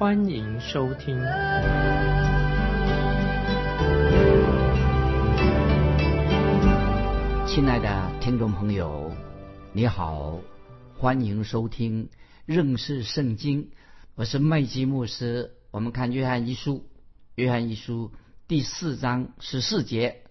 [0.00, 1.14] 欢迎收听。
[7.46, 9.12] 亲爱的听众朋友，
[9.74, 10.40] 你好，
[10.96, 12.08] 欢迎收听
[12.46, 13.72] 认识圣经。
[14.14, 15.52] 我是麦基牧师。
[15.70, 16.88] 我们看约翰一书，
[17.34, 18.10] 约翰一书
[18.48, 20.22] 第四章十四节，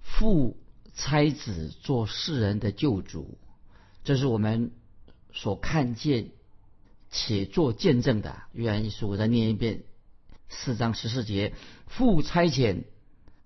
[0.00, 0.56] 父
[0.94, 3.38] 差子做世人的救主，
[4.02, 4.70] 这是我们
[5.34, 6.30] 所看见
[7.10, 8.42] 且做见证的。
[8.52, 9.82] 约翰一书，我再念一遍，
[10.48, 11.52] 四章十四节，
[11.86, 12.84] 父差遣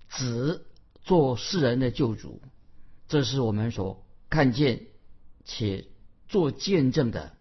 [0.09, 0.67] 子
[1.03, 2.43] 做世人的救主。
[3.09, 4.87] 这是我们所看见
[5.45, 5.87] 且
[6.29, 7.37] 做见证的，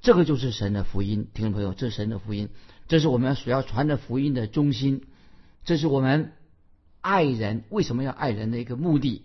[0.00, 2.48] 这个就是神的福音，听众朋友，这是神的福音，
[2.88, 5.06] 这是我们所要传的福音的中心，
[5.64, 6.32] 这是我们
[7.00, 9.22] 爱人为什么要爱人的一个目的。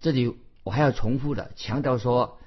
[0.00, 2.38] 这里我还要重复的强调说，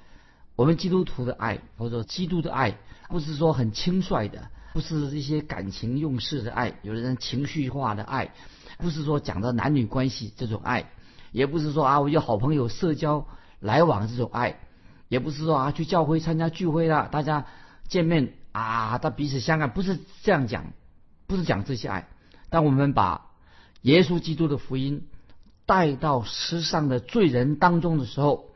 [0.60, 2.76] 我们基督徒的爱，或者说基督的爱，
[3.08, 8.34] 不是说很轻率的，不是一些感情用事的爱，有的人情绪化的爱，
[8.76, 10.90] 不是说讲的男女关系这种爱。
[11.32, 13.26] 也不是说啊，我有好朋友社交
[13.58, 14.60] 来往这种爱，
[15.08, 17.46] 也不是说啊去教会参加聚会了，大家
[17.88, 20.74] 见面啊，他彼此相爱，不是这样讲，
[21.26, 22.06] 不是讲这些爱。
[22.50, 23.30] 当我们把
[23.80, 25.06] 耶稣基督的福音
[25.64, 28.49] 带到世上的罪人当中的时候，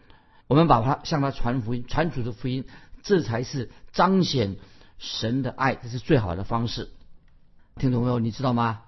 [0.55, 2.64] 我们把他向他传福音，传主的福音，
[3.02, 4.55] 这才是彰显
[4.98, 6.91] 神的爱，这是最好的方式。
[7.74, 8.20] 听懂没有？
[8.20, 8.83] 你知道吗？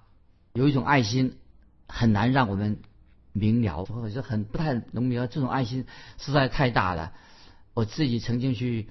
[0.52, 1.38] 有一种爱心
[1.88, 2.78] 很难让我们。
[3.32, 5.86] 明了，或者很不太能明了，这种爱心
[6.18, 7.12] 实在太大了。
[7.74, 8.88] 我自己曾经去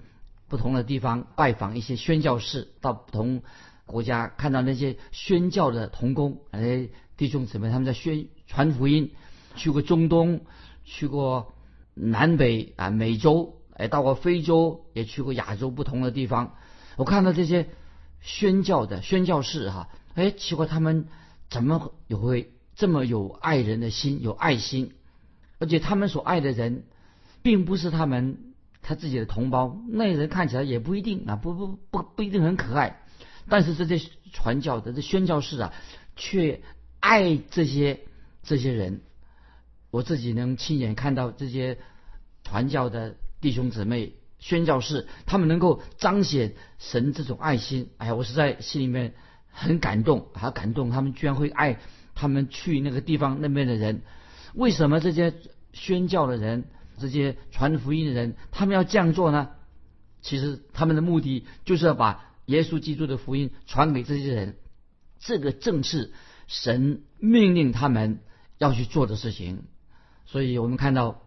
[0.50, 3.42] 不同的地方拜访一些宣教士，到不同
[3.86, 9.14] 国家看到那些宣教的童工，那些，弟兄姊妹他们在宣传福音。
[9.56, 10.42] 去过中东，
[10.84, 11.55] 去过
[11.96, 16.56] 南北啊美洲，哎，到过非洲，也去过亚洲不同的地方。
[16.98, 17.68] 我看到这些
[18.22, 21.08] 宣教的宣教士哈，哎，奇怪他们
[21.50, 22.52] 怎么也会。
[22.76, 24.96] 这么有爱人的心，有爱心，
[25.60, 26.84] 而且他们所爱的人，
[27.42, 33.00] 并不是他们他自己的同胞，那人看起来也不一定啊，不不不不一定很可爱，
[33.48, 35.74] 但是这些传教的这宣教士啊，
[36.18, 36.64] 却
[37.00, 38.02] 爱这些
[38.44, 39.00] 这些人。
[39.96, 41.78] 我自己能亲眼看到这些
[42.44, 47.92] 传教的弟兄姊妹、宣教士，他们能够彰显神这种爱心。
[47.96, 49.14] 哎呀，我实在心里面
[49.48, 51.80] 很感动，好感动，他们居然会爱。
[52.14, 54.02] 他们去那个地方那边的人，
[54.54, 55.34] 为什么这些
[55.72, 56.66] 宣教的人、
[57.00, 59.52] 这些传福音的人，他们要这样做呢？
[60.22, 64.58] 其实他们的目的就是要把耶稣基督的福音传给这些人，
[65.20, 66.12] 这个正是
[66.48, 68.20] 神命令他们
[68.58, 69.64] 要去做的事情。
[70.26, 71.22] 所以我们看到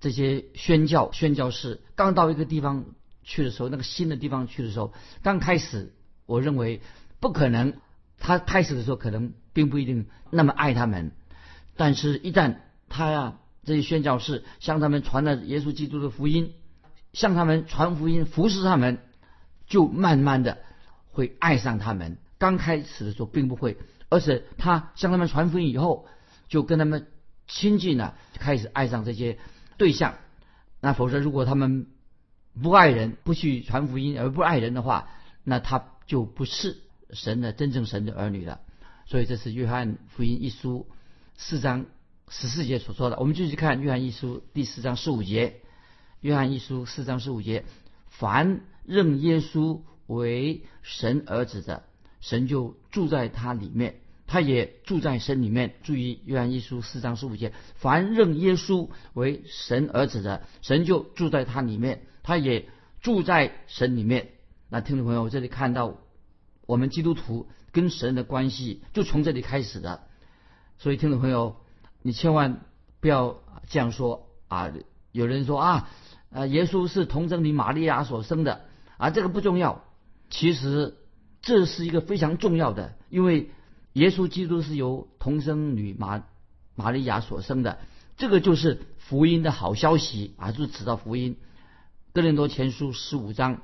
[0.00, 2.86] 这些宣教宣教士刚到一个地方
[3.22, 4.92] 去的时候，那个新的地方去的时候，
[5.22, 5.94] 刚开始
[6.26, 6.80] 我认为
[7.20, 7.74] 不可能。
[8.20, 11.12] 他开始的时候可能并不一定那么爱他们，
[11.76, 12.56] 但是一旦
[12.88, 16.52] 他呀这些宣教士向他们传了耶稣基督的福音，
[17.12, 18.98] 向他们传福音服侍他们，
[19.68, 20.58] 就慢慢的
[21.12, 22.18] 会爱上他们。
[22.38, 23.76] 刚开始的时候并不会，
[24.08, 26.08] 而且他向他们传福音以后，
[26.48, 27.06] 就跟他们
[27.48, 29.38] 亲近呢，就，开始爱上这些
[29.76, 30.14] 对象。
[30.80, 31.88] 那否则如果他们
[32.62, 35.08] 不爱人，不去传福音而不爱人的话，
[35.42, 36.78] 那他就不是。
[37.10, 38.60] 神的真正神的儿女了，
[39.06, 40.86] 所以这是约翰福音一书
[41.38, 41.86] 四章
[42.28, 43.16] 十四节所说的。
[43.18, 45.62] 我们继续看约翰一书第四章十五节。
[46.20, 47.64] 约翰一书四章十五节：
[48.08, 51.84] 凡认耶稣为神儿子的，
[52.20, 55.74] 神就住在他里面，他也住在神里面。
[55.82, 62.68] 注意约翰一书四章十五节：凡认耶稣为神儿子的，神就住在他里面，他也
[63.00, 64.28] 住在神里面。
[64.68, 65.98] 那听众朋友，这里看到。
[66.66, 70.02] 我们基督徒跟神的关系就从这里开始的，
[70.76, 71.56] 所以听众朋友，
[72.02, 72.60] 你千万
[73.00, 73.40] 不要
[73.70, 74.70] 这样说啊！
[75.10, 75.88] 有人说啊，
[76.28, 78.66] 呃，耶稣是童贞女玛利亚所生的
[78.98, 79.82] 啊，这个不重要。
[80.28, 80.98] 其实
[81.40, 83.48] 这是一个非常重要的，因为
[83.94, 86.24] 耶稣基督是由童生女玛
[86.74, 87.78] 玛利亚所生的，
[88.16, 91.36] 这个就是福音的好消息啊，就是指到福音。
[92.12, 93.62] 哥林多前书十五章，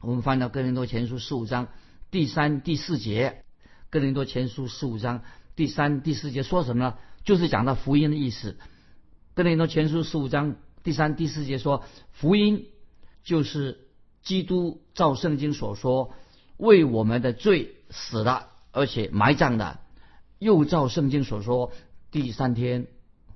[0.00, 1.68] 我们翻到哥林多前书十五章。
[2.10, 3.44] 第三、第四节，
[3.90, 5.22] 哥林多前书十五章
[5.56, 6.94] 第三、第四节说什么呢？
[7.24, 8.56] 就是讲到福音的意思。
[9.34, 12.66] 哥林多前书十五章第三、第四节说，福音
[13.24, 13.88] 就是
[14.22, 16.12] 基督照圣经所说，
[16.56, 19.78] 为我们的罪死了，而且埋葬的，
[20.38, 21.70] 又照圣经所说，
[22.10, 22.88] 第三天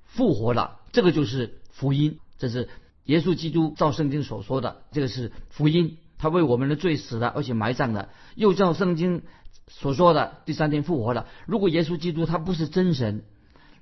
[0.03, 0.79] 复活了。
[0.91, 2.67] 这个就是福音，这是
[3.05, 5.97] 耶稣基督照圣经所说的，这个是福音。
[6.17, 9.21] 他为我们的罪死了，而且埋葬了，又照圣经
[9.67, 11.27] 所说的第三天复活了。
[11.45, 13.23] 如果耶稣基督他不是真神，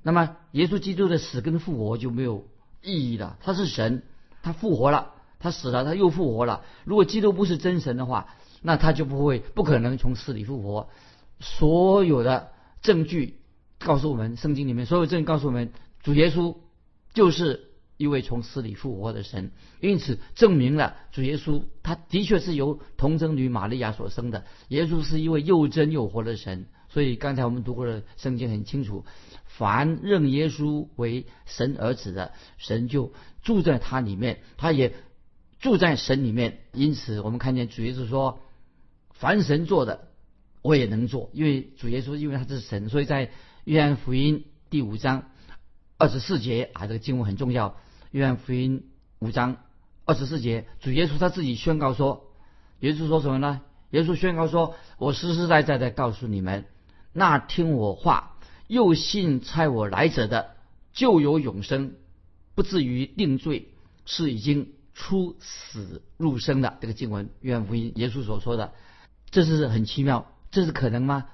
[0.03, 2.45] 那么耶稣基督的死跟复活就没有
[2.83, 3.37] 意义了。
[3.39, 4.03] 他是神，
[4.43, 6.65] 他复活了，他死了，他又复活了。
[6.83, 8.27] 如果基督不是真神的话，
[8.61, 10.89] 那他就不会不可能从死里复活。
[11.39, 12.51] 所有的
[12.81, 13.39] 证据
[13.79, 15.71] 告诉我们，圣经里面所有证告诉我们，
[16.01, 16.57] 主耶稣
[17.13, 17.71] 就是。
[17.97, 24.43] 一位从死里复活的神，因此证明了主耶稣他的确是由童贞女玛利亚所生的。
[24.67, 29.05] 耶稣是一位又真又活的神，所以刚才我们读过的圣经很清楚：
[29.45, 34.93] 凡认耶稣为神儿子的，神就住在他里面，他也
[35.59, 36.63] 住在神里面。
[36.73, 38.41] 因此，我们看见主耶稣说
[39.15, 40.09] ：“凡神做的，
[40.65, 43.29] 我也能做。”因为主耶稣因为他是神，所以在
[43.65, 45.29] 约翰福音第五章
[45.99, 47.77] 二十四节啊，这个经文很重要。
[48.09, 48.87] 约翰福音
[49.19, 49.57] 五章
[50.05, 52.31] 二十四节，主耶稣他自己宣告说
[52.81, 53.61] ：“耶稣说什么呢？
[53.91, 56.65] 耶稣宣告说：‘我实实在在的告诉你们，
[57.13, 58.37] 那听我话
[58.67, 60.55] 又信差我来者的，
[60.93, 61.93] 就有永生，
[62.55, 63.69] 不至于定罪，
[64.05, 68.73] 是已经出死入生的。’这个经文，约翰福音耶稣所说的，
[69.29, 71.25] 这是很奇妙，这是可能吗？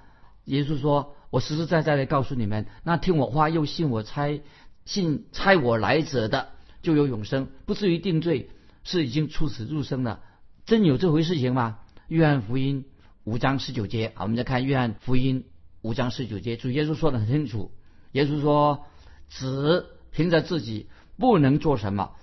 [0.45, 4.41] 耶稣说：‘我实实在在的告诉你们，那听我话又信我差
[4.83, 6.49] 信差我来者的。’
[6.81, 8.49] 就有永生，不至于定罪，
[8.83, 10.21] 是已经出死入生了。
[10.65, 11.77] 真有这回事情吗？
[12.07, 12.85] 约翰福音
[13.23, 15.45] 五章十九节，好，我们再看约翰福音
[15.83, 17.69] 五章十九节，主耶稣说的很清楚。
[18.13, 18.87] 耶稣说
[19.29, 20.89] ：“子凭着自己
[21.19, 22.13] 不能做什么，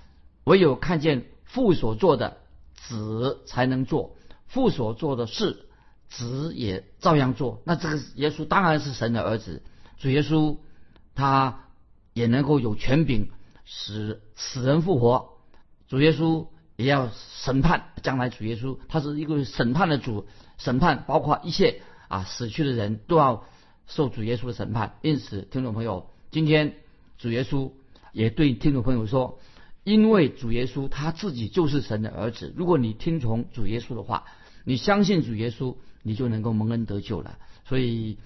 [0.42, 2.38] 唯有看见父所做的，
[2.74, 4.16] 子才能做。
[4.48, 5.67] 父所做的事，
[6.08, 7.62] 子也照样做。
[7.64, 9.62] 那这个耶稣当然是神的儿子。
[9.98, 10.58] 主耶稣
[11.14, 11.64] 他
[12.12, 13.30] 也能够有权柄。”
[13.70, 15.28] 使死人复活，
[15.88, 16.46] 主耶稣
[16.76, 18.30] 也要审判将来。
[18.30, 20.26] 主耶稣他是一个审判的主，
[20.56, 23.44] 审判包括一切啊死去的人都要
[23.86, 24.96] 受主耶稣的审判。
[25.02, 26.76] 因此，听众朋友，今天
[27.18, 27.72] 主耶稣
[28.14, 29.38] 也对听众朋友说：，
[29.84, 32.54] 因为主耶稣他自己就是神的儿子。
[32.56, 34.24] 如果你听从主耶稣的话，
[34.64, 35.76] 你相信主耶稣，
[36.08, 37.38] 你就能够蒙恩得救了。
[37.66, 38.18] 所以，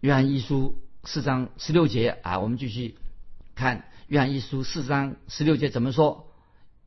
[0.00, 0.74] 约翰一书
[1.04, 2.96] 四章十六节啊，我们继续
[3.54, 3.84] 看。
[4.08, 6.32] 约翰一书四章十六节怎么说？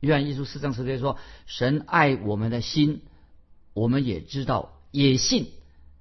[0.00, 1.16] 约翰一书四章十六节说
[1.46, 3.00] ：“神爱我们的心，
[3.72, 5.52] 我们也知道，也信。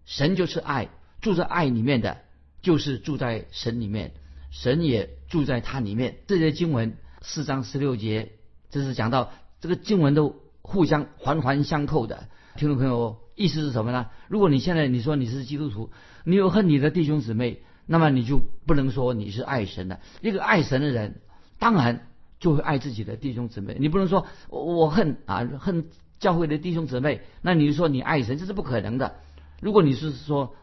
[0.05, 0.89] 神就是爱，
[1.21, 2.17] 住在爱里面的，
[2.61, 4.13] 就是住在神里面，
[4.51, 8.33] 神也住在他里面。”这些经文四章十六节，
[8.69, 9.31] 这是讲到
[9.61, 12.27] 这个经文都互相环环相扣的。
[12.57, 14.09] 听众朋友，意思是什么呢？
[14.27, 15.91] 如果你现在你说你是基督徒，
[16.23, 17.61] 你有恨你的弟兄姊妹。
[17.85, 19.99] 那么你就不能说你是爱神的。
[20.21, 21.19] 一个爱神的人，
[21.59, 22.07] 当然
[22.39, 23.75] 就会爱自己的弟兄姊妹。
[23.77, 25.87] 你不能说我恨啊恨
[26.17, 29.15] 教会的弟兄姊妹，那你就说你爱神，这是不可能的。
[29.59, 30.55] 如果你是说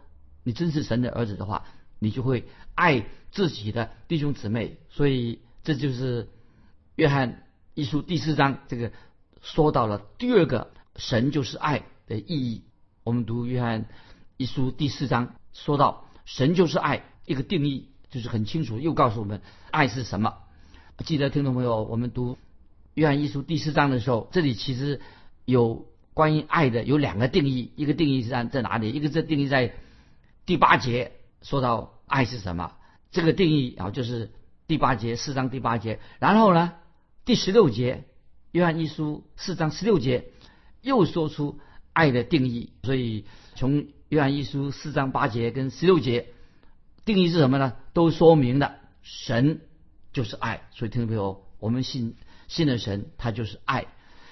[0.45, 1.65] 你真是神的儿子的话，
[1.99, 4.79] 你就会爱自己的弟兄姊妹。
[4.89, 6.27] 所以这就是
[6.97, 7.43] 约翰
[7.75, 8.93] 一书第四章这个
[9.43, 12.65] 说到了第二个神就是爱的意义。
[13.05, 13.87] 我们读约翰
[14.37, 17.05] 一书第四章说到神就是爱。
[17.27, 19.41] 一个定义就是很清楚，又告诉我们
[19.71, 20.39] 爱是什么。
[21.05, 22.39] 记得听众朋友，我们读
[22.95, 25.01] 约翰一书第四章的时候，这里其实
[25.45, 28.91] 有关于爱的有两个定义，一个定义是在在哪里？
[28.91, 29.75] 一个是定义在
[30.45, 31.13] 第八节
[31.43, 32.73] 说到爱是什么，
[33.13, 34.33] 这个定义啊就是
[34.67, 36.01] 第八节四章第八节。
[36.19, 36.73] 然后呢，
[37.25, 38.07] 第十六节
[38.51, 40.33] 约翰一书四章十六节
[40.83, 41.61] 又说出
[42.01, 42.73] 爱的定义。
[42.83, 46.29] 所以从约翰一书四章八节跟十六节。
[47.03, 47.73] 定义是什么呢？
[47.95, 49.63] 都说明了神
[50.13, 52.15] 就是爱，所以听众朋友，我们信
[52.47, 53.87] 信的神，他就是爱。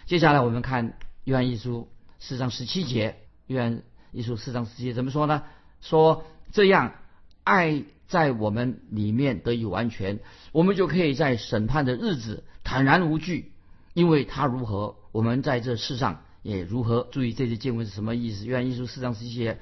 [0.04, 1.88] 接下来我们看约翰一书
[2.20, 3.82] 四章十七节，约翰
[4.12, 5.42] 一书四章十七节怎么说呢？
[5.80, 6.94] 说这样
[7.42, 10.20] 爱在我们里面得以完全，
[10.52, 13.52] 我们就可以在审判的日子坦然无惧，
[13.94, 16.22] 因为他如何，我们在这世上
[16.56, 17.06] 也如何。
[17.10, 18.46] 注意这些经文是什么意思？
[18.46, 19.58] 约翰一书四章十七节，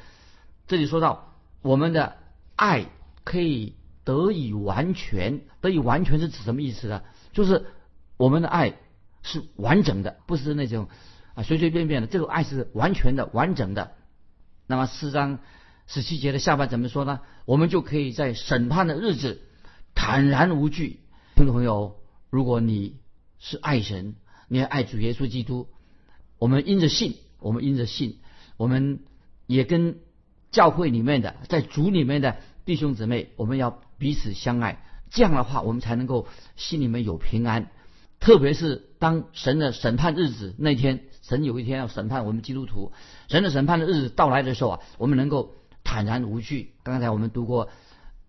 [0.66, 2.16] 这里说到我们的
[2.56, 2.86] 爱。
[3.28, 3.74] 可以
[4.04, 7.02] 得以完全，得以完全是指什么意思呢？
[7.32, 7.66] 就是
[8.16, 8.76] 我们的爱
[9.24, 10.86] 是完整的，不是那种
[11.34, 12.06] 啊随随便便的。
[12.06, 13.96] 这个爱是完全的、完整的。
[14.68, 15.40] 那么四章
[15.88, 17.18] 十七节的下半怎么说呢？
[17.46, 19.42] 我们就可以在审判的日子
[19.96, 21.00] 坦然无惧。
[21.34, 21.96] 听众朋友，
[22.30, 23.00] 如果你
[23.40, 24.14] 是爱神，
[24.46, 25.66] 你爱主耶稣基督，
[26.38, 28.18] 我们因着信，我们因着信，
[28.56, 29.00] 我们
[29.46, 29.98] 也跟
[30.50, 34.82] 教会里面的在主里面的弟兄姊妹，我们要彼此相爱。
[35.10, 36.26] 这样的话，我们才能够
[36.56, 37.70] 心里面有平安。
[38.20, 42.92] 特别是当神的审判日子那天，神有一天要审判我们基督徒，
[43.28, 45.54] 神的审判的日子到来的时候啊，我们能够。
[45.88, 46.72] 坦然无惧。
[46.82, 47.66] 刚才我们读过《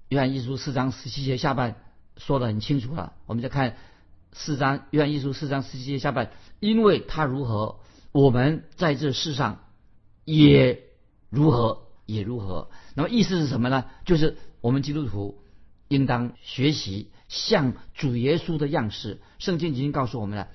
[0.09, 1.77] 约翰一书》四章十七节下半，
[2.15, 3.13] 说的很清楚了。
[3.25, 3.77] 我们再看
[4.31, 7.79] 四章《约翰一书》四章十七节下半，因为他如何，
[8.17, 9.59] 我们在这世上
[10.25, 10.81] 也
[11.29, 12.71] 如何，也如何。
[12.95, 13.85] 那么意思是什么呢？
[14.05, 15.37] 就是我们基督徒
[15.87, 19.21] 应当学习像主耶稣的样式。
[19.37, 20.47] 圣经已经告诉我们了，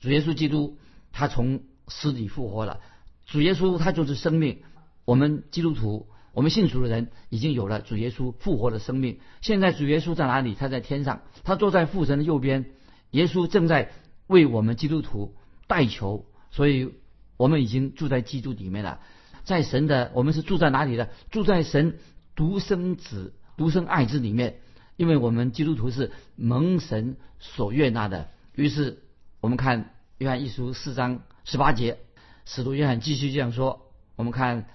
[0.00, 0.76] 主耶稣基督
[1.12, 2.80] 他从死里复活了。
[3.24, 4.58] 主耶稣他就是生命。
[5.06, 6.10] 我们基督徒。
[6.34, 9.18] 我们信主的人已经有了主耶稣复活的生命。
[9.40, 10.54] 现在主耶稣在哪里？
[10.54, 12.66] 他在天上，他坐在父神的右边。
[13.12, 13.92] 耶稣正在
[14.26, 15.34] 为我们基督徒
[15.66, 16.94] 代求，所以
[17.36, 19.00] 我们已经住在基督里面了。
[19.42, 21.10] 在神的，我们是住在哪里的？
[21.32, 21.98] 住在神
[22.36, 24.60] 独生子、独生爱子里面。
[24.96, 28.28] 因为我们基督徒是蒙神所悦纳的。
[28.54, 29.02] 于是
[29.40, 31.98] 我们看约翰一书四章十八节，
[32.44, 33.90] 使徒约翰继续这样说。
[34.14, 34.68] 我们看。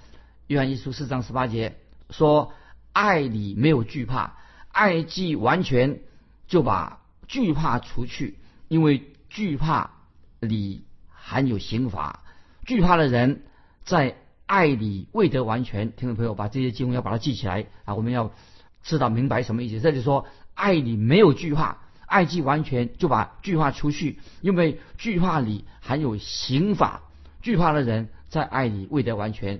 [0.48, 1.76] 约翰一书四章十八节
[2.10, 2.54] 说
[2.94, 4.38] ：“爱里没有惧怕，
[4.70, 6.00] 爱既完全，
[6.48, 9.92] 就把惧怕除去，因为惧怕
[10.40, 10.86] 里
[11.28, 12.24] 含有刑罚。
[12.66, 13.44] 惧怕的人
[13.84, 14.16] 在
[14.46, 17.96] 爱里未得完全。”听众朋友，把这些经文要把它记起来啊！
[17.96, 18.32] 我们要
[18.82, 19.82] 知道明白什么意思。
[19.82, 27.04] 这里说爱里没有惧怕，爱既完全，就把惧怕除去，因为惧怕里含有刑罚。
[27.42, 29.60] 惧怕的人在爱里未得完全。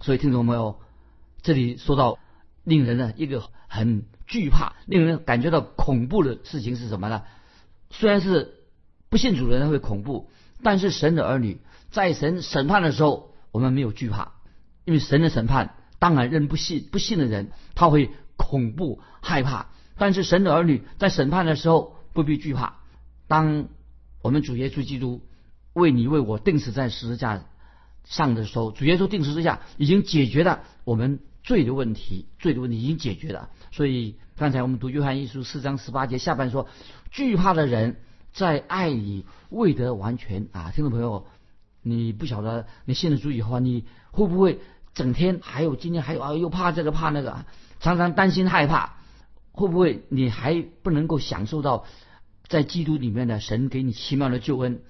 [0.00, 0.80] 所以，听众朋友，
[1.42, 2.18] 这里说到
[2.64, 7.24] 令人呢一个很惧怕、令人感觉到恐怖的事情是什么呢？
[7.90, 8.54] 虽然是
[9.10, 10.30] 不信主的人会恐怖，
[10.62, 11.60] 但是神的儿女
[11.90, 14.32] 在神审判的时候，我们没有惧怕，
[14.84, 22.78] 因为神的审判当然人不信不信的人他会恐怖害怕，但是神的儿女在审判的时候不必惧怕。
[23.26, 23.68] 当
[24.22, 25.22] 我们主耶稣基督
[25.72, 27.44] 为你为我钉死在十字架。
[28.04, 33.50] 上的时候，主耶稣定时之下已经解决了我们罪的问题，罪的问题已经解决了。
[33.70, 36.68] 所以刚才我们读约翰一书四章十八节下半说，
[37.10, 38.00] 惧怕的人
[38.32, 40.70] 在爱里未得完全啊！
[40.74, 41.26] 听众朋友，
[41.82, 44.60] 你不晓得你信了主以后，你会不会
[44.94, 47.44] 整天还有今天还有啊又怕这个怕那个，
[47.80, 48.94] 常常担心害怕，
[49.52, 51.84] 会不会你还不能够享受到
[52.46, 54.80] 在基督里面的神给你奇妙的救恩？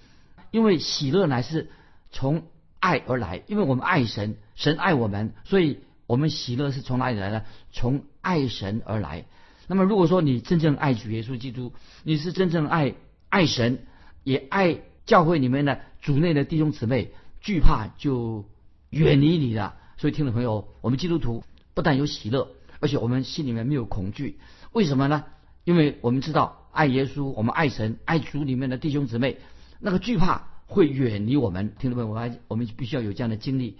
[0.50, 1.70] 因为喜乐乃是
[2.10, 2.44] 从。
[2.80, 7.42] 爱而来，因为我们爱神，神爱我们，所以我们喜乐是从哪里来呢？
[7.72, 9.24] 从爱神而来。
[9.66, 11.72] 那么，如果说你真正爱主耶稣基督，
[12.04, 12.94] 你是真正爱
[13.28, 13.86] 爱神，
[14.24, 18.44] 也爱教会里面的主内的弟兄姊妹，惧怕就
[18.90, 19.76] 远离你了。
[19.96, 21.44] 所以，听众朋友，我们基督徒
[21.74, 22.48] 不但有喜乐，
[22.80, 24.38] 而且我们心里面没有恐惧。
[24.72, 25.24] 为什么呢？
[25.64, 29.38] 因为我们知道爱耶稣，我们爱神，爱主里面的弟兄姊妹，
[29.80, 30.48] 那个惧怕。
[30.70, 33.78] 会远离我们，听众朋友，我们我们必须要有这样的经历。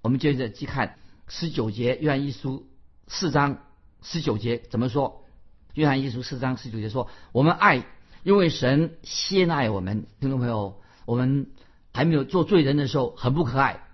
[0.00, 0.96] 我们接着去看
[1.28, 2.66] 十九节，约翰一书
[3.08, 3.58] 四章
[4.00, 5.26] 十九节怎么说？
[5.74, 7.84] 约翰一书四章十九节说：“我们爱，
[8.24, 11.46] 因为神先爱我们。”听众朋友，我们
[11.92, 13.84] 还没有做罪人的时候很不可爱，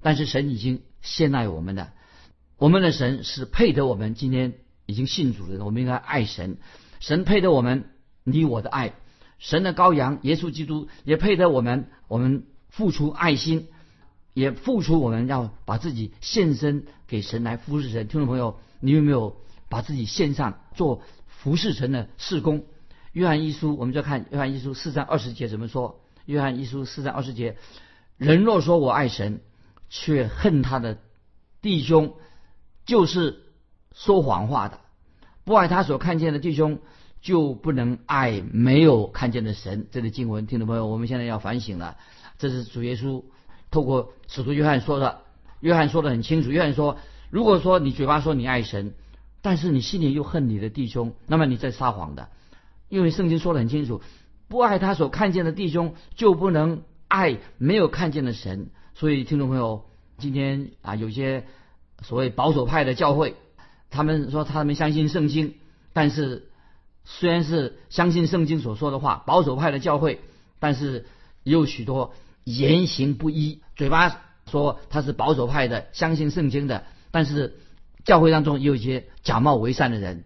[0.00, 1.92] 但是神已经先爱我们的。
[2.56, 4.54] 我们的神是配得我们今天
[4.86, 6.58] 已经信主的人，我们应该爱神。
[7.00, 7.90] 神配得我们
[8.24, 8.94] 你我的爱。
[9.38, 13.68] 神的羔羊耶稣基督也配得我们，我们付出爱心，
[14.34, 18.06] 也付出我们要把自己献身给神来服侍神。
[18.06, 22.66] 听众朋友，你有没有把自己献上做服侍神的事工？
[23.12, 26.00] 约翰一书，我们就看约翰一书四章二十节怎么说？
[26.26, 27.56] 约翰一书四章二十节，
[28.16, 29.40] 人若说我爱神，
[29.88, 30.98] 却恨他的
[31.62, 32.14] 弟兄，
[32.84, 33.42] 就是
[33.94, 34.80] 说谎话的，
[35.44, 36.78] 不爱他所看见的弟兄。
[37.22, 39.88] 就不能爱没有看见的神。
[39.90, 41.98] 这个经文，听众朋友，我们现在要反省了。
[42.38, 43.24] 这是主耶稣
[43.70, 45.20] 透过使徒约翰说的。
[45.60, 46.48] 约翰说的很清楚。
[46.48, 46.96] 约翰说，
[47.28, 48.94] 如果说你嘴巴说你爱神，
[49.42, 52.30] 但是你心里又恨你的弟兄，那么你在撒谎的。
[52.90, 54.02] 因为圣经说的很清楚，
[54.48, 58.68] 不爱他所看见的弟兄，就不能爱没有看见的神。
[58.94, 59.86] 所以，听众朋友，
[60.18, 61.46] 今天啊，有些
[62.02, 63.34] 所谓保守派的教会，
[63.88, 65.54] 他们说他们相信圣经，
[65.94, 66.48] 但是。
[67.06, 70.20] 虽然是相信圣经所说的话，保守派的教会，
[70.60, 71.06] 但是
[71.42, 72.12] 也有许多
[72.44, 73.62] 言行不一。
[73.74, 77.56] 嘴巴说他是保守派的，相信圣经的，但是
[78.04, 80.24] 教会当中也有一些假冒为善的人。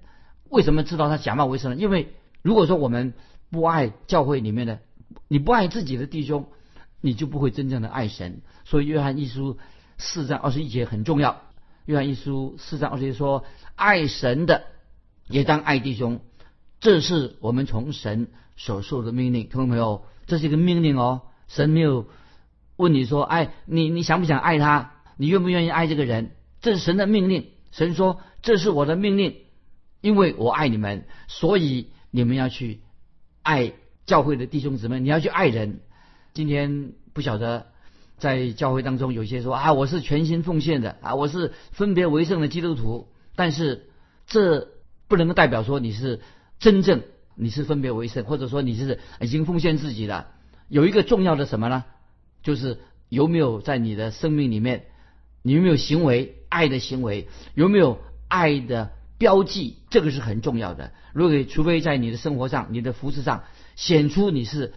[0.51, 1.77] 为什么知道他假冒为善呢？
[1.77, 2.13] 因为
[2.45, 3.15] 如果说我们
[3.51, 4.81] 不爱教会里面的，
[5.29, 6.47] 你不爱自己的弟兄，
[7.01, 8.43] 你就不会真正的爱神。
[8.67, 9.57] 所以约翰一书
[9.97, 11.41] 四章二十一节很重要。
[11.87, 13.45] 约翰一书四章二十一说
[13.77, 14.67] ：“爱神的
[15.27, 16.21] 也当爱弟兄。”
[16.81, 21.23] 这是我们从神所受的命令，听懂没有，这是一个命令哦。
[21.49, 22.07] 神没有
[22.77, 24.93] 问你说：“哎，你你想不想爱他？
[25.17, 27.47] 你愿不愿意爱这个人？”这是神的命令。
[27.71, 29.37] 神说：“这是我的命令，
[30.03, 32.81] 因为我爱你们，所以你们要去
[33.43, 33.73] 爱
[34.07, 35.81] 教会的弟兄姊妹，你要去爱人。”
[36.33, 37.67] 今天不晓得
[38.19, 43.91] 在教会当中有些说：“啊，我是全心奉献的啊，我是分别为圣的基督徒。”但是
[44.29, 44.69] 这
[45.09, 46.21] 不能够代表说你是。
[46.61, 47.03] 真正
[47.35, 50.29] 你是分别为圣，或者说你是已经奉献自己的，
[50.69, 51.85] 有一个重要的什么呢？
[52.43, 52.79] 就是
[53.11, 54.87] 有没有在你的生命里面，
[55.43, 59.79] 你有没有行为爱的行为，有没有爱的标记？
[59.95, 60.91] 这个是很重要的。
[61.13, 63.45] 如果除非在你的生活上、你的服饰上
[63.77, 64.75] 显出你是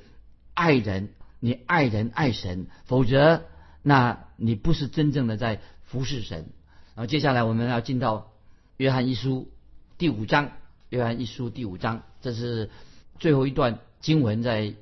[0.54, 1.10] 爱人，
[1.40, 3.42] 你爱人爱神，否则
[3.82, 6.52] 那你不是真正的在服侍神。
[6.94, 8.32] 然后接下来我们要进到
[8.78, 9.52] 约翰一书
[9.98, 10.52] 第五章。
[10.90, 12.70] 约翰一书第五章，这是
[13.18, 14.76] 最后一段经文，在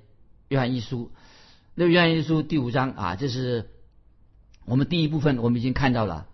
[0.50, 1.14] 约翰一书。
[1.76, 3.70] 那约翰一书第五章啊，这是
[4.66, 6.28] 我们第一部分，我们已经看到了。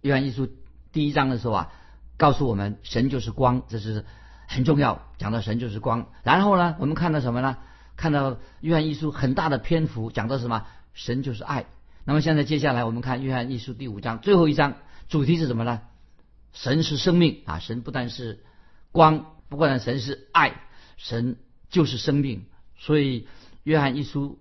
[0.00, 0.48] 约翰一书
[0.90, 1.72] 第一章的时候啊，
[2.20, 4.04] 告诉我们神就是光，这是
[4.46, 6.10] 很重要，讲到神就是光。
[6.22, 7.56] 然后呢，我们看到什么呢？
[7.96, 10.66] 看到约翰一书很大的篇幅讲到什么？
[10.92, 11.64] 神就是爱。
[12.04, 14.74] 那么现在接下来我们看约翰一书第五章最后一章，
[15.08, 15.80] 主题是什么呢？
[16.52, 17.58] 神是生命啊！
[17.58, 18.44] 神不但是
[18.92, 20.60] 光，不管神是爱，
[20.98, 21.36] 神
[21.70, 22.44] 就是生命。
[22.76, 23.28] 所以
[23.62, 24.38] 约翰一书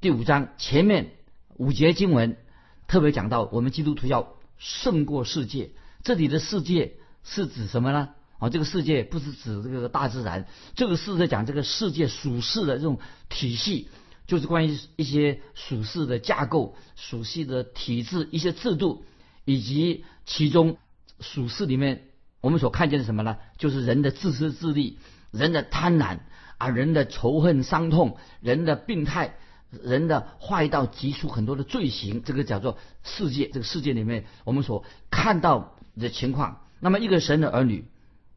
[0.00, 1.10] 第五章前面
[1.58, 2.38] 五节经文
[2.86, 5.72] 特别讲到，我们基督徒要胜过世界。
[6.02, 8.10] 这里的世界是指什么呢？
[8.38, 13.88] 啊，这个世界不是指这个大自然，这个是在讲这个世界属世的这种体系，
[14.26, 19.04] 就是关于一些属世的架构、属世的体制、一些制度，
[19.44, 20.78] 以及其中
[21.20, 22.06] 属世里面。
[22.40, 23.36] 我们所看见的什么呢？
[23.58, 24.96] 就是人的自私自利，
[25.30, 26.20] 人的贪婪
[26.56, 29.36] 啊，人的仇恨伤痛，人的病态，
[29.68, 33.50] 人的坏到极处很多的罪行，这个叫做世界。
[33.52, 36.62] 这个世界里面，我们所看到的情况。
[36.80, 37.84] 那么，一个神的儿女，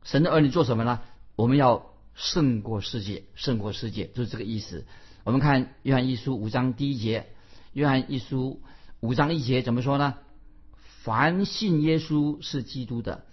[0.03, 1.01] 神的儿女做什么呢？
[1.35, 4.85] 我们要胜过世界，胜过世界，就是这个意思。
[5.23, 7.27] 我们看约翰一书五章第一节，
[7.73, 8.61] 约翰一书
[8.99, 10.15] 五章一节怎么说呢？
[11.03, 13.25] 凡信耶稣是基督的。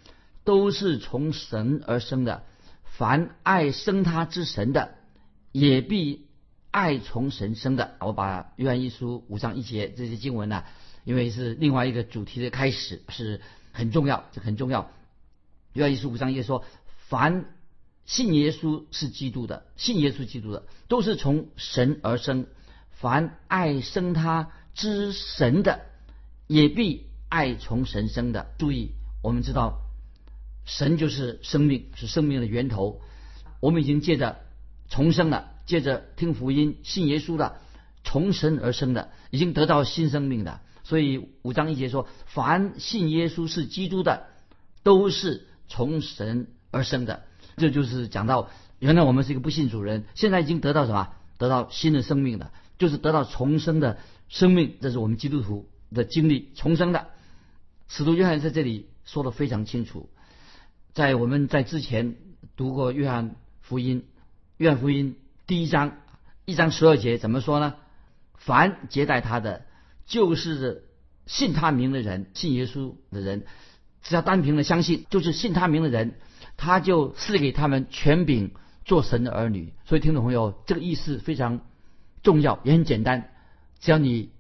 [0.42, 2.44] 都是从神而生的，
[2.83, 4.94] 凡爱生他之神的，
[5.53, 6.27] 也必
[6.70, 7.94] 爱从神生的。
[8.01, 10.64] 我把约翰一书五章一节这些经文呢，
[11.05, 14.90] 因为是另外一个主题的开始，是很重要，这很重要。
[15.72, 16.64] 约翰一书五章一节说，
[17.09, 17.44] 凡
[18.04, 22.44] 信耶稣是基督的，信耶稣基督的，都是从神而生；
[22.90, 25.80] 凡爱生他之神的，
[26.46, 28.52] 也必爱从神生的。
[28.59, 28.90] 注意，
[29.22, 29.83] 我们知道。
[30.66, 33.00] 神就是生命，是生命的源头。
[33.61, 34.40] 我们已经借着
[34.88, 37.56] 重生了，借着听福音、信耶稣的，
[38.04, 40.61] 从神而生的，已经得到新生命的。
[40.85, 44.26] 所以五章一节说：“凡信耶稣是基督的，
[44.83, 47.22] 都是从神而生的。”
[47.56, 51.09] 这就是讲到，原来我们是一个不信主人，现在已经得到什么？
[51.38, 53.96] 得到新的生命的，就是得到重生的
[54.28, 54.76] 生命。
[54.83, 57.06] 这是我们基督徒的经历，重生的。
[57.88, 60.11] 使徒约翰在这里说的非常清楚。
[60.92, 62.16] 在我们在之前
[62.56, 64.04] 读过约翰福音，
[64.59, 65.96] 约翰福音第一章
[66.44, 67.74] 一章十二节怎么说呢？
[68.35, 69.64] 凡接待他的，
[70.06, 70.85] 就是
[71.26, 73.44] 信他名的人，信耶稣的人，
[74.03, 76.15] 只要单凭的相信，就是信他名的人，
[76.57, 78.53] 他就赐给他们权柄
[78.85, 79.73] 做神的儿女。
[79.85, 81.61] 所以听众朋友，这个意思非常
[82.23, 83.31] 重要，也很简单。
[83.81, 84.31] 只要你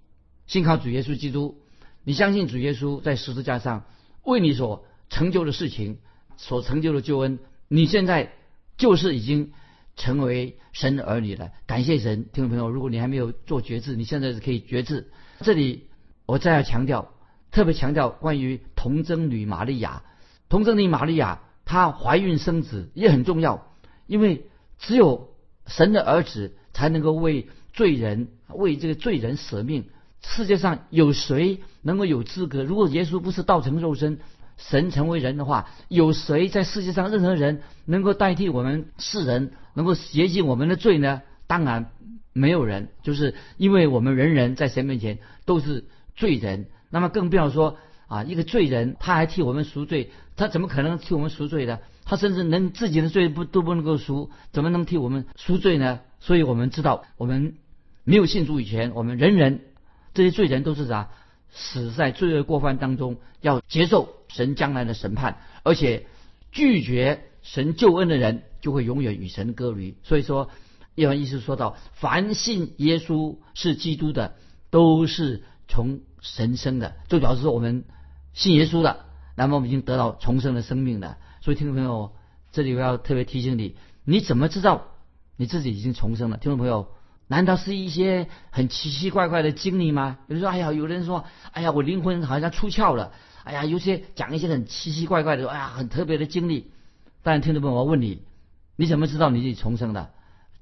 [0.46, 1.58] 信靠主耶稣基督，
[2.04, 3.84] 你相信主耶稣在十字架上
[4.24, 5.98] 为你所成就的事情。
[6.42, 8.32] 所成就的救恩，你现在
[8.78, 9.52] 就是已经
[9.94, 11.50] 成为神的儿女了。
[11.66, 15.10] 感谢神，听众朋友，如果你还没有做决志，你现在是可以决志。
[15.40, 15.90] 这里
[16.24, 17.12] 我再要强调，
[17.50, 20.02] 特别强调关于童贞女玛利亚。
[20.48, 23.66] 童贞女玛利亚她怀孕生子也很重要，
[24.06, 24.46] 因为
[24.78, 25.30] 只有
[25.66, 29.88] 神的儿子才能够为罪人为这个罪人舍命。
[30.22, 32.62] 世界上有谁能够有资格？
[32.62, 34.18] 如果耶稣不是道成肉身？
[34.58, 41.22] 神成为人的话，有谁在世界上任何人能够代替我们世人，能够洁净我们的罪呢？
[41.46, 41.92] 当然
[42.34, 46.66] 没有人，就是因为我们人人在神面前都是罪人。
[46.90, 51.78] 那么更不要说啊，一个罪人他还替我们赎罪，他怎么可能替我们赎罪呢？
[52.04, 56.00] 他甚至能自己的罪不都不能够赎，怎么能替我们赎罪呢？
[56.18, 57.54] 所以我们知道，我们
[58.02, 59.60] 没有信主以前，我们人人
[60.12, 61.10] 这些罪人都是啥？
[61.52, 66.06] 死在罪恶过犯当中，要接受神将来的审判，而且
[66.52, 69.96] 拒绝神救恩的人，就会永远与神隔离。
[70.02, 70.48] 所以说，
[70.94, 74.34] 约翰一书说到，凡信耶稣是基督的，
[74.70, 77.84] 都是从神生的，就表示说我们
[78.32, 79.04] 信耶稣的，
[79.34, 81.18] 那么我们已经得到重生的生命了。
[81.40, 82.12] 所以，听众朋友，
[82.52, 84.88] 这里我要特别提醒你：你怎么知道
[85.36, 86.36] 你自己已经重生了？
[86.36, 86.88] 听众朋友，
[87.26, 90.18] 难道是一些很奇奇怪怪的经历吗？
[90.28, 93.12] 比如说，哎呀，有人说，哎呀，我灵魂好像出窍了。
[93.44, 96.70] 哎呀，有些讲一些很奇奇怪怪的，哎呀，很特别的经历。
[97.22, 98.22] 但听众朋友，我问你，
[98.76, 100.10] 你怎么知道你自己重生的？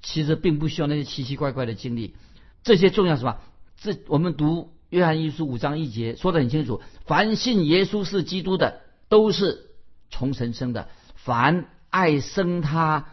[0.00, 2.14] 其实并不需要那些奇奇怪怪的经历，
[2.62, 3.38] 这些重要什么？
[3.76, 9.66] 这我们读约翰一书五章一节说的很清楚：凡信耶稣是基督的，都是。
[10.10, 13.08] 从神生的，凡爱生他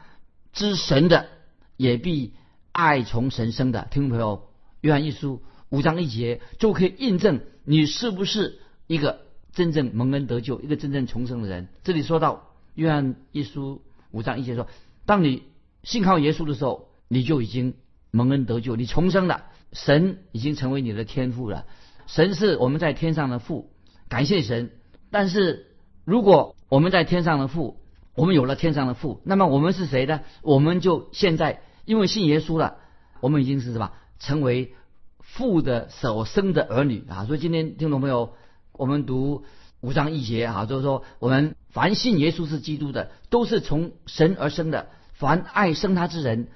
[0.54, 1.28] 之神的，
[1.76, 2.34] 也必
[2.72, 3.86] 爱从神生的。
[3.92, 4.48] 听众朋友，
[4.80, 11.68] 约翰一书五章一节就可以印证你是不是一个真正蒙恩得救、一个真正重生的人。
[11.84, 14.70] 这里说到约翰一书五章一节说，
[15.06, 15.44] 当你
[15.84, 17.74] 信靠耶稣的时候，你就已经
[18.12, 21.66] 蒙恩得救，你重生了，神已经成为你的天父了。
[22.08, 23.70] 神是我们在天上的父，
[24.10, 24.72] 感谢神。
[25.12, 25.68] 但是
[26.04, 27.78] 如果我们在天上的父，
[28.16, 30.22] 我们有了天上的父，那么我们是谁呢？
[30.42, 32.78] 我们就现在因为信耶稣了，
[33.20, 33.92] 我们已经是什么？
[34.18, 34.74] 成为
[35.20, 37.26] 父的所生的儿女啊！
[37.26, 38.34] 所以今天听众朋友，
[38.72, 39.44] 我们读
[39.82, 46.48] 五章一节啊，就是说我们凡信耶稣是基督的，都是从神而生的；凡爱生他之人，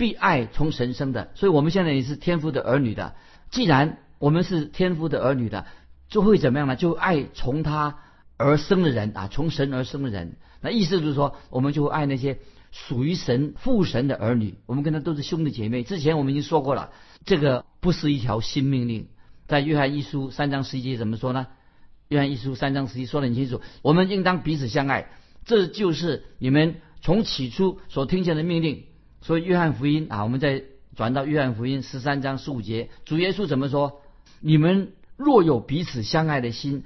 [0.00, 1.30] 必爱从神生的。
[1.34, 3.14] 所以我们现在也是天父的儿女的。
[3.50, 5.66] 既然我们是天父的儿女的，
[6.08, 6.74] 就会怎么样呢？
[6.74, 7.98] 就爱从他。
[8.42, 12.38] 而生的人啊，从神而生的人，那意思就是说，我们就会爱那些
[12.70, 14.54] 属于神父神的儿女。
[14.64, 15.82] 我们跟他都是兄弟姐妹。
[15.82, 16.90] 之前我们已经说过了，
[17.26, 19.08] 这个不是一条新命令。
[19.46, 21.48] 在约翰一书三章十一节怎么说呢？
[22.08, 25.10] 约翰一书三章十一说得很清楚，我们应当彼此相爱，
[25.44, 28.84] 这就是你们从起初所听见的命令。
[29.20, 30.62] 所以约翰福音啊，我们再
[30.96, 34.00] 转到约翰福音十三章十五节，主耶稣怎么说？
[34.40, 36.84] 你们若有彼此相爱的心。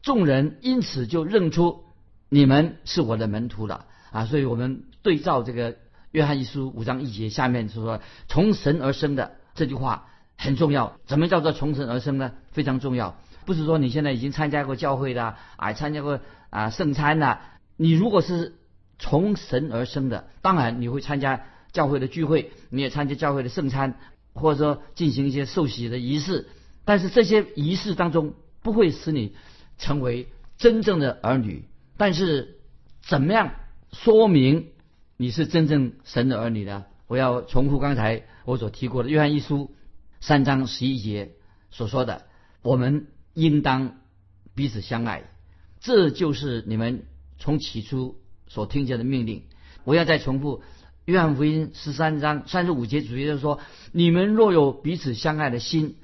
[0.00, 1.82] 众人因此就认出
[2.28, 4.26] 你们是我的门徒了啊！
[4.26, 5.76] 所以我们对照这个
[6.12, 10.96] 约翰一书五章一节下面就说“从神而生的”这句话很重要。
[11.06, 12.32] 怎么叫做从神而生呢？
[12.52, 13.18] 非常重要。
[13.44, 17.40] 不是说你现在已经参加过教会的啊，参加过啊圣餐的，
[17.76, 18.54] 你如果是
[19.00, 23.98] 从神而生的，当然你会参加教会的聚会，你也参加教会的圣餐，
[24.32, 26.48] 或者说进行一些受洗的仪式。
[26.84, 29.34] 但是这些仪式当中不会使你。
[29.80, 30.26] 成为
[30.56, 31.62] 真正的儿女，
[31.96, 32.58] 但是
[33.00, 33.54] 怎么样
[33.92, 34.72] 说明
[35.16, 36.84] 你是真正神的儿女呢？
[37.06, 39.56] 我要重复刚才我所提过的《约翰一书》
[40.18, 41.36] 三章十一节
[41.70, 42.26] 所说的
[42.60, 43.98] ：“我们应当
[44.56, 45.30] 彼此相爱。”
[45.78, 47.04] 这就是你们
[47.38, 49.44] 从起初所听见的命令。
[49.84, 50.58] 我要再重复
[51.08, 53.60] 《约翰福音》十三章三十五节，主耶稣说
[53.92, 55.96] ：“你们若有彼此相爱的心，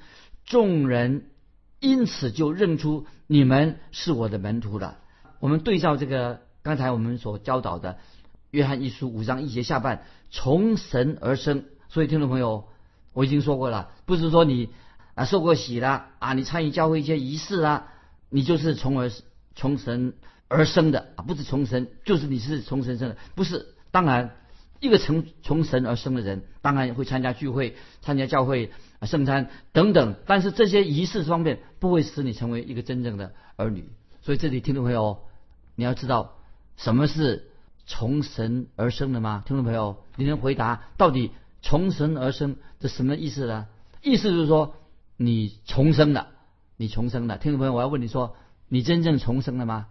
[0.45, 1.27] 众人。”
[1.79, 4.97] 因此就认出你们是我的门徒了。
[5.39, 7.93] 我们对照这个刚才我们所教导的
[8.49, 11.65] 《约翰一书》五章一节下半，从神而生。
[11.87, 12.67] 所以听众朋友，
[13.13, 14.69] 我已经说过了，不是说你
[15.13, 17.89] 啊受过洗了啊，你参与教会一些仪式啊，
[18.31, 19.11] 你就是从而
[19.55, 20.15] 从神
[20.47, 23.75] 而生的啊，不是从神，就是你是从神生的，不是。
[23.91, 24.35] 当然，
[24.79, 28.71] 一个从从神而生的人，当然会参加聚会，参加教会。
[28.97, 33.89] 啊圣餐等等，但是这些仪式方面不会使你成为一个真正的儿女。
[34.21, 35.19] 所以这里听众朋友，
[35.75, 36.37] 你要知道
[36.77, 37.51] 什么是
[37.85, 39.43] 从神而生的吗？
[39.45, 43.67] 听众朋友，你能回答到底从神而生这什么意思呢？
[44.01, 44.75] 意思就是说
[45.17, 46.29] 你重生了，
[46.77, 47.37] 你重生了。
[47.37, 48.37] 听众朋友，我要问你说，
[48.69, 49.87] 你真正重生了吗？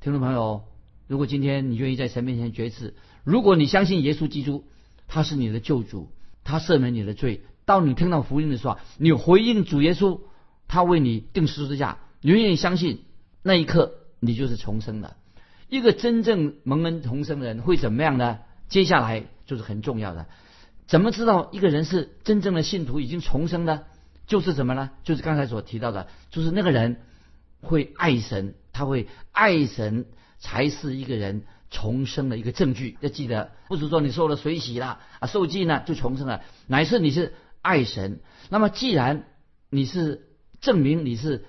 [0.00, 0.64] 听众朋友，
[1.10, 2.94] 如果今天你愿意在神面前决志，
[3.24, 4.64] 如果你相信耶稣基督，
[5.08, 6.08] 他是你的救主，
[6.44, 7.42] 他赦免你的罪。
[7.64, 10.20] 当你听到福音的时候，你回应主耶稣，
[10.68, 13.00] 他为你定十字架，你愿意相信，
[13.42, 15.16] 那一刻你就是重生了。
[15.68, 18.38] 一个真正蒙恩重生的人会怎么样呢？
[18.68, 20.28] 接下来就是很重要的，
[20.86, 23.82] 怎么知道一个人是真正的信徒已经重生呢？
[24.28, 24.90] 就是什么呢？
[25.02, 26.98] 就是刚才所提到的，就是那个人
[27.62, 30.06] 会爱神，他会爱神，
[30.40, 32.98] 才是一个人重生的一个证据。
[33.00, 37.32] 要记得，不是说你受了水洗了啊，受祭呢就重生了，乃是你是。
[37.62, 39.24] 爱神，那么既然
[39.68, 40.22] 你是
[40.62, 41.44] 证明你是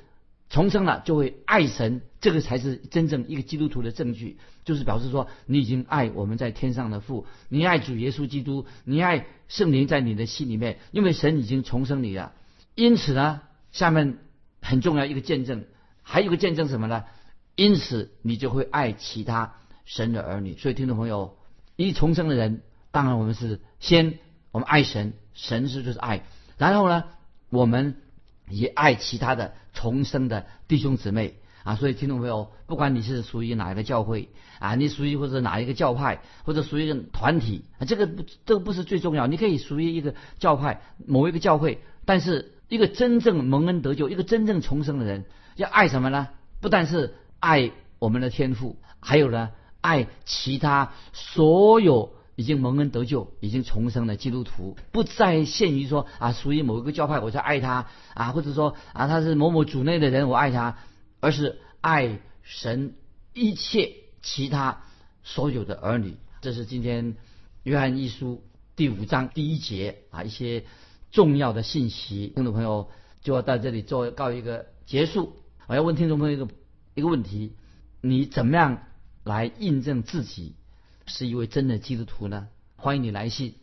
[0.50, 12.34] 重生了就会爱神，这个才是真正一个基督徒的证据，就是表示说你已经爱我们在天上的父，你爱主耶稣基督，你爱圣灵在你的心里面，因为神已经重生你了。
[12.76, 13.40] 因此呢，
[13.72, 14.18] 下面
[14.62, 15.64] 很重要一个见证，
[16.04, 17.06] 还有个见证什么呢？
[17.56, 20.58] 因此你就会爱其他神的儿女。
[20.58, 21.38] 所以听众朋友，
[21.76, 22.62] 一重生的人，
[22.92, 24.20] 当然我们是先
[24.52, 26.24] 我们爱神，神是就是爱，
[26.58, 27.04] 然后呢，
[27.50, 27.96] 我们。
[28.50, 34.28] 也爱其他的重生的弟兄姊妹啊，所以听众朋友，不管你是属于哪一个教会
[34.60, 39.26] 啊，你属于或者哪一个教派，或者属于一个团体啊，这个不这个不是最重要。
[39.26, 45.24] 你可以属于一个教派某一个教会，但是一个真正蒙恩得救、一个真正重生的人，
[45.56, 46.28] 要爱什么呢？
[46.60, 49.52] 不但是爱我们的天赋，还有呢，
[49.82, 52.14] 爱其他所有。
[52.38, 60.78] 已经蒙恩得救、已经重生的基督徒，不再限于说啊，属于某一个教派，我就爱他啊，或者说啊，他是某某主内的人，我爱他，
[61.20, 62.96] 而是爱神
[63.34, 64.82] 一切其他
[65.24, 66.16] 所有的儿女。
[66.40, 67.16] 这是今天
[67.62, 68.42] 约翰一书
[68.76, 70.64] 第五章第一节啊，一些
[71.12, 72.32] 重要的信息。
[72.34, 72.90] 听众朋友
[73.22, 75.36] 就要到这里做告一个结束。
[75.68, 76.48] 我要问听众朋友一个
[76.94, 77.54] 一个问题：
[78.02, 78.84] 你怎么样
[79.24, 80.54] 来印证自己？
[81.08, 82.48] 是一位真的基督徒呢？
[82.76, 83.56] 欢迎你来信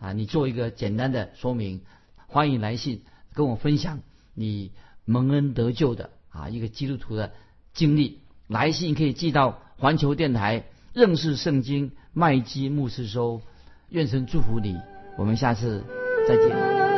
[0.00, 0.12] 啊！
[0.12, 1.82] 你做一个简单的说明。
[2.26, 3.02] 欢迎来信
[3.34, 4.00] 跟我分享
[4.34, 4.72] 你
[5.04, 7.32] 蒙恩得救的啊一个基督徒的
[7.74, 8.20] 经历。
[8.48, 13.42] 来信可以寄到环球电台认识圣经麦基牧师收。
[13.88, 14.76] 愿神祝福你。
[15.16, 15.84] 我们下次
[16.26, 16.95] 再见。